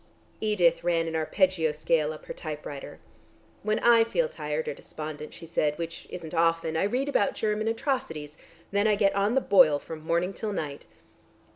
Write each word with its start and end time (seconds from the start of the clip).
Edith 0.39 0.83
ran 0.83 1.07
an 1.07 1.15
arpeggio 1.15 1.71
scale 1.73 2.11
up 2.11 2.25
her 2.25 2.33
typewriter. 2.33 2.97
"When 3.61 3.77
I 3.77 4.03
feel 4.03 4.27
tired 4.27 4.67
or 4.67 4.73
despondent," 4.73 5.31
she 5.31 5.45
said, 5.45 5.77
"which 5.77 6.07
isn't 6.09 6.33
often, 6.33 6.75
I 6.75 6.85
read 6.85 7.07
about 7.07 7.35
German 7.35 7.67
atrocities. 7.67 8.35
Then 8.71 8.87
I 8.87 8.95
get 8.95 9.13
on 9.13 9.35
the 9.35 9.41
boil 9.41 9.77
from 9.77 10.01
morning 10.01 10.33
till 10.33 10.53
night." 10.53 10.87